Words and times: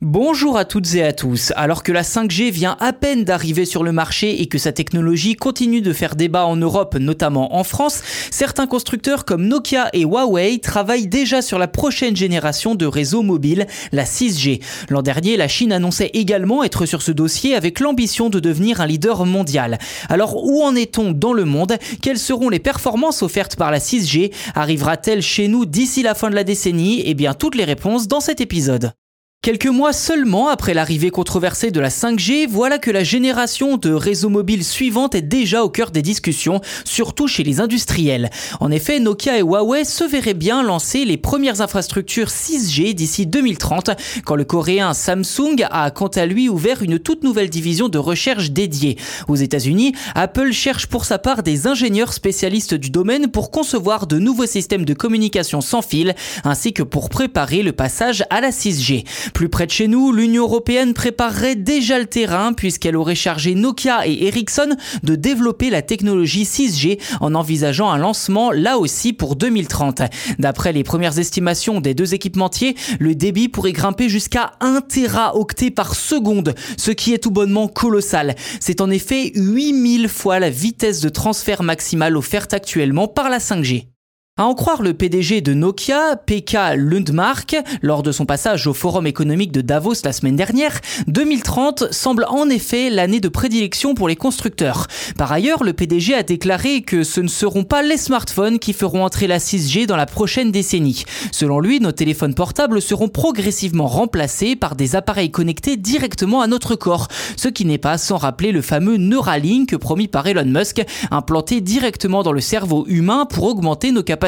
Bonjour 0.00 0.56
à 0.56 0.64
toutes 0.64 0.94
et 0.94 1.02
à 1.02 1.12
tous. 1.12 1.52
Alors 1.56 1.82
que 1.82 1.90
la 1.90 2.02
5G 2.02 2.52
vient 2.52 2.76
à 2.78 2.92
peine 2.92 3.24
d'arriver 3.24 3.64
sur 3.64 3.82
le 3.82 3.90
marché 3.90 4.40
et 4.40 4.46
que 4.46 4.56
sa 4.56 4.70
technologie 4.70 5.34
continue 5.34 5.80
de 5.80 5.92
faire 5.92 6.14
débat 6.14 6.46
en 6.46 6.54
Europe, 6.54 6.94
notamment 7.00 7.56
en 7.56 7.64
France, 7.64 8.02
certains 8.30 8.68
constructeurs 8.68 9.24
comme 9.24 9.48
Nokia 9.48 9.88
et 9.92 10.04
Huawei 10.04 10.60
travaillent 10.60 11.08
déjà 11.08 11.42
sur 11.42 11.58
la 11.58 11.66
prochaine 11.66 12.14
génération 12.14 12.76
de 12.76 12.86
réseaux 12.86 13.24
mobiles, 13.24 13.66
la 13.90 14.04
6G. 14.04 14.62
L'an 14.88 15.02
dernier, 15.02 15.36
la 15.36 15.48
Chine 15.48 15.72
annonçait 15.72 16.12
également 16.14 16.62
être 16.62 16.86
sur 16.86 17.02
ce 17.02 17.10
dossier 17.10 17.56
avec 17.56 17.80
l'ambition 17.80 18.30
de 18.30 18.38
devenir 18.38 18.80
un 18.80 18.86
leader 18.86 19.26
mondial. 19.26 19.78
Alors 20.08 20.36
où 20.44 20.62
en 20.62 20.76
est-on 20.76 21.10
dans 21.10 21.32
le 21.32 21.44
monde? 21.44 21.76
Quelles 22.00 22.20
seront 22.20 22.50
les 22.50 22.60
performances 22.60 23.24
offertes 23.24 23.56
par 23.56 23.72
la 23.72 23.80
6G 23.80 24.32
Arrivera-t-elle 24.54 25.22
chez 25.22 25.48
nous 25.48 25.66
d'ici 25.66 26.04
la 26.04 26.14
fin 26.14 26.30
de 26.30 26.36
la 26.36 26.44
décennie? 26.44 27.02
Eh 27.04 27.14
bien 27.14 27.34
toutes 27.34 27.56
les 27.56 27.64
réponses 27.64 28.06
dans 28.06 28.20
cet 28.20 28.40
épisode. 28.40 28.92
Quelques 29.40 29.66
mois 29.66 29.92
seulement 29.92 30.48
après 30.48 30.74
l'arrivée 30.74 31.10
controversée 31.10 31.70
de 31.70 31.78
la 31.78 31.90
5G, 31.90 32.48
voilà 32.48 32.78
que 32.78 32.90
la 32.90 33.04
génération 33.04 33.76
de 33.76 33.92
réseaux 33.92 34.30
mobiles 34.30 34.64
suivante 34.64 35.14
est 35.14 35.22
déjà 35.22 35.62
au 35.62 35.68
cœur 35.68 35.92
des 35.92 36.02
discussions, 36.02 36.60
surtout 36.84 37.28
chez 37.28 37.44
les 37.44 37.60
industriels. 37.60 38.30
En 38.58 38.72
effet, 38.72 38.98
Nokia 38.98 39.38
et 39.38 39.42
Huawei 39.42 39.84
se 39.84 40.02
verraient 40.02 40.34
bien 40.34 40.64
lancer 40.64 41.04
les 41.04 41.16
premières 41.16 41.60
infrastructures 41.60 42.30
6G 42.30 42.94
d'ici 42.94 43.26
2030, 43.26 43.90
quand 44.24 44.34
le 44.34 44.44
coréen 44.44 44.92
Samsung 44.92 45.64
a 45.70 45.92
quant 45.92 46.08
à 46.08 46.26
lui 46.26 46.48
ouvert 46.48 46.82
une 46.82 46.98
toute 46.98 47.22
nouvelle 47.22 47.48
division 47.48 47.88
de 47.88 47.98
recherche 47.98 48.50
dédiée. 48.50 48.98
Aux 49.28 49.36
États-Unis, 49.36 49.94
Apple 50.16 50.50
cherche 50.50 50.88
pour 50.88 51.04
sa 51.04 51.18
part 51.20 51.44
des 51.44 51.68
ingénieurs 51.68 52.12
spécialistes 52.12 52.74
du 52.74 52.90
domaine 52.90 53.28
pour 53.28 53.52
concevoir 53.52 54.08
de 54.08 54.18
nouveaux 54.18 54.46
systèmes 54.46 54.84
de 54.84 54.94
communication 54.94 55.60
sans 55.60 55.80
fil, 55.80 56.16
ainsi 56.42 56.72
que 56.72 56.82
pour 56.82 57.08
préparer 57.08 57.62
le 57.62 57.70
passage 57.70 58.24
à 58.30 58.40
la 58.40 58.50
6G. 58.50 59.04
Plus 59.34 59.48
près 59.48 59.66
de 59.66 59.70
chez 59.70 59.88
nous, 59.88 60.12
l'Union 60.12 60.44
européenne 60.44 60.94
préparerait 60.94 61.56
déjà 61.56 61.98
le 61.98 62.06
terrain 62.06 62.52
puisqu'elle 62.52 62.96
aurait 62.96 63.14
chargé 63.14 63.54
Nokia 63.54 64.06
et 64.06 64.26
Ericsson 64.26 64.76
de 65.02 65.14
développer 65.14 65.70
la 65.70 65.82
technologie 65.82 66.44
6G 66.44 66.98
en 67.20 67.34
envisageant 67.34 67.90
un 67.90 67.98
lancement 67.98 68.50
là 68.50 68.78
aussi 68.78 69.12
pour 69.12 69.36
2030. 69.36 70.02
D'après 70.38 70.72
les 70.72 70.84
premières 70.84 71.18
estimations 71.18 71.80
des 71.80 71.94
deux 71.94 72.14
équipementiers, 72.14 72.76
le 72.98 73.14
débit 73.14 73.48
pourrait 73.48 73.72
grimper 73.72 74.08
jusqu'à 74.08 74.52
1 74.60 74.80
teraoctet 74.82 75.70
par 75.70 75.94
seconde, 75.94 76.54
ce 76.76 76.90
qui 76.90 77.12
est 77.14 77.18
tout 77.18 77.30
bonnement 77.30 77.68
colossal. 77.68 78.34
C'est 78.60 78.80
en 78.80 78.90
effet 78.90 79.32
8000 79.34 80.08
fois 80.08 80.38
la 80.38 80.50
vitesse 80.50 81.00
de 81.00 81.08
transfert 81.08 81.62
maximale 81.62 82.16
offerte 82.16 82.54
actuellement 82.54 83.08
par 83.08 83.28
la 83.28 83.38
5G. 83.38 83.97
À 84.40 84.44
en 84.44 84.54
croire 84.54 84.82
le 84.82 84.94
PDG 84.94 85.40
de 85.40 85.52
Nokia, 85.52 86.14
Pekka 86.14 86.76
Lundmark, 86.76 87.56
lors 87.82 88.04
de 88.04 88.12
son 88.12 88.24
passage 88.24 88.68
au 88.68 88.72
Forum 88.72 89.04
économique 89.04 89.50
de 89.50 89.62
Davos 89.62 89.94
la 90.04 90.12
semaine 90.12 90.36
dernière, 90.36 90.78
2030 91.08 91.92
semble 91.92 92.24
en 92.28 92.48
effet 92.48 92.88
l'année 92.88 93.18
de 93.18 93.28
prédilection 93.28 93.96
pour 93.96 94.06
les 94.06 94.14
constructeurs. 94.14 94.86
Par 95.16 95.32
ailleurs, 95.32 95.64
le 95.64 95.72
PDG 95.72 96.14
a 96.14 96.22
déclaré 96.22 96.82
que 96.82 97.02
ce 97.02 97.20
ne 97.20 97.26
seront 97.26 97.64
pas 97.64 97.82
les 97.82 97.96
smartphones 97.96 98.60
qui 98.60 98.74
feront 98.74 99.04
entrer 99.04 99.26
la 99.26 99.38
6G 99.38 99.86
dans 99.86 99.96
la 99.96 100.06
prochaine 100.06 100.52
décennie. 100.52 101.02
Selon 101.32 101.58
lui, 101.58 101.80
nos 101.80 101.90
téléphones 101.90 102.36
portables 102.36 102.80
seront 102.80 103.08
progressivement 103.08 103.88
remplacés 103.88 104.54
par 104.54 104.76
des 104.76 104.94
appareils 104.94 105.32
connectés 105.32 105.76
directement 105.76 106.42
à 106.42 106.46
notre 106.46 106.76
corps, 106.76 107.08
ce 107.36 107.48
qui 107.48 107.64
n'est 107.64 107.76
pas 107.76 107.98
sans 107.98 108.18
rappeler 108.18 108.52
le 108.52 108.62
fameux 108.62 108.98
Neuralink 108.98 109.76
promis 109.78 110.06
par 110.06 110.28
Elon 110.28 110.44
Musk, 110.44 110.80
implanté 111.10 111.60
directement 111.60 112.22
dans 112.22 112.30
le 112.30 112.40
cerveau 112.40 112.84
humain 112.86 113.26
pour 113.28 113.42
augmenter 113.42 113.90
nos 113.90 114.04
capacités 114.04 114.27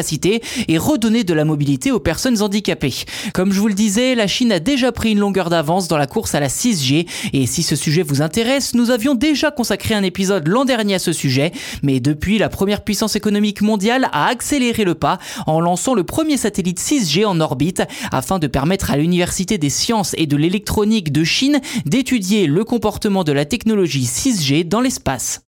et 0.69 0.79
redonner 0.79 1.25
de 1.25 1.35
la 1.35 1.45
mobilité 1.45 1.93
aux 1.93 2.01
personnes 2.01 2.43
handicapées. 2.43 2.95
Comme 3.35 3.53
je 3.53 3.61
vous 3.61 3.69
le 3.69 3.75
disais, 3.75 4.15
la 4.15 4.27
Chine 4.27 4.53
a 4.53 4.61
déjà 4.61 4.93
pris 4.93 5.13
une 5.13 5.19
longueur 5.19 5.51
d'avance 5.51 5.89
dans 5.89 5.99
la 5.99 6.07
course 6.07 6.35
à 6.35 6.41
la 6.41 6.49
6G 6.49 7.07
et 7.33 7.47
si 7.47 7.63
ce 7.63 7.77
sujet 7.77 8.03
vous 8.03 8.23
intéresse, 8.23 8.75
nous 8.75 8.91
avions 8.91 9.15
déjà 9.15 9.51
consacré 9.51 9.95
un 9.95 10.03
épisode 10.03 10.49
l'an 10.49 10.65
dernier 10.65 10.95
à 10.95 10.99
ce 10.99 11.13
sujet, 11.13 11.53
mais 11.83 12.01
depuis 12.01 12.39
la 12.39 12.49
première 12.49 12.83
puissance 12.83 13.17
économique 13.17 13.63
mondiale 13.63 14.09
a 14.13 14.27
accéléré 14.27 14.85
le 14.85 14.95
pas 14.95 15.19
en 15.47 15.61
lançant 15.61 15.95
le 15.95 16.05
premier 16.05 16.37
satellite 16.37 16.81
6G 16.81 17.25
en 17.27 17.41
orbite 17.41 17.83
afin 18.13 18.39
de 18.39 18.47
permettre 18.47 18.91
à 18.91 18.97
l'Université 18.97 19.59
des 19.59 19.71
sciences 19.71 20.15
et 20.19 20.27
de 20.27 20.37
l'électronique 20.37 21.13
de 21.13 21.25
Chine 21.25 21.61
d'étudier 21.87 22.47
le 22.47 22.65
comportement 22.65 23.25
de 23.25 23.33
la 23.33 23.45
technologie 23.45 24.05
6G 24.05 24.67
dans 24.67 24.81
l'espace. 24.81 25.50